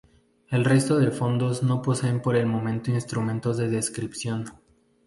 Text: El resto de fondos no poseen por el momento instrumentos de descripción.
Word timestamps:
El 0.49 0.65
resto 0.65 0.97
de 0.97 1.11
fondos 1.11 1.61
no 1.61 1.83
poseen 1.83 2.23
por 2.23 2.35
el 2.35 2.47
momento 2.47 2.89
instrumentos 2.89 3.57
de 3.57 3.67
descripción. 3.69 4.45